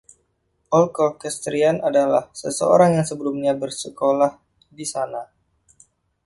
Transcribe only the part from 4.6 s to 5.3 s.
di sana.